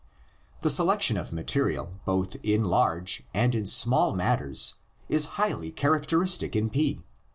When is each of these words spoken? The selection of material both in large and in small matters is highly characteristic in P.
The 0.61 0.71
selection 0.71 1.15
of 1.15 1.31
material 1.31 1.99
both 2.05 2.35
in 2.41 2.63
large 2.63 3.21
and 3.35 3.53
in 3.53 3.67
small 3.67 4.15
matters 4.15 4.73
is 5.09 5.25
highly 5.37 5.71
characteristic 5.71 6.55
in 6.55 6.71
P. 6.71 7.03